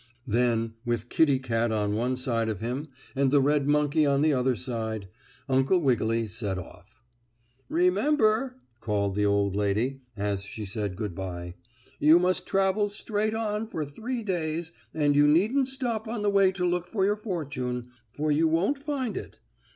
Then, 0.25 0.73
with 0.83 1.09
Kittie 1.09 1.37
Kat 1.37 1.71
on 1.71 1.93
one 1.93 2.15
side 2.15 2.49
of 2.49 2.59
him 2.59 2.87
and 3.15 3.29
the 3.29 3.39
red 3.39 3.67
monkey 3.67 4.03
on 4.03 4.23
the 4.23 4.33
other 4.33 4.55
side, 4.55 5.07
Uncle 5.47 5.77
Wiggily 5.77 6.25
set 6.25 6.57
off. 6.57 7.03
"Remember," 7.69 8.55
called 8.79 9.13
the 9.13 9.27
old 9.27 9.55
lady, 9.55 10.01
as 10.17 10.41
she 10.43 10.65
said 10.65 10.95
good 10.95 11.13
by, 11.13 11.53
"you 11.99 12.17
must 12.17 12.47
travel 12.47 12.89
straight 12.89 13.35
on 13.35 13.67
for 13.67 13.85
three 13.85 14.23
days, 14.23 14.71
and 14.91 15.15
you 15.15 15.27
needn't 15.27 15.67
stop 15.67 16.07
on 16.07 16.23
the 16.23 16.31
way 16.31 16.51
to 16.51 16.65
look 16.65 16.87
for 16.87 17.05
your 17.05 17.15
fortune, 17.15 17.91
for 18.09 18.31
you 18.31 18.47
won't 18.47 18.79
find 18.79 19.15
it. 19.15 19.39